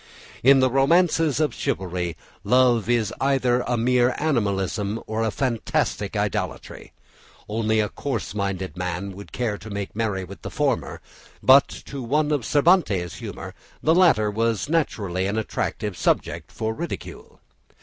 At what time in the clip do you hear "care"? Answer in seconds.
9.31-9.59